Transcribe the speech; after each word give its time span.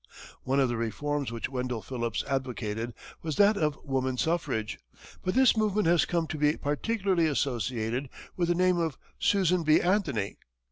One 0.45 0.59
of 0.59 0.67
the 0.67 0.77
reforms 0.77 1.31
which 1.31 1.47
Wendell 1.47 1.83
Phillips 1.83 2.23
advocated 2.27 2.95
was 3.21 3.35
that 3.35 3.55
of 3.55 3.77
woman 3.85 4.17
suffrage, 4.17 4.79
but 5.21 5.35
this 5.35 5.55
movement 5.55 5.85
has 5.85 6.05
come 6.05 6.25
to 6.25 6.39
be 6.39 6.57
particularly 6.57 7.27
associated 7.27 8.09
with 8.35 8.47
the 8.47 8.55
name 8.55 8.79
of 8.79 8.97
Susan 9.19 9.61
B. 9.61 9.79
Anthony. 9.79 10.37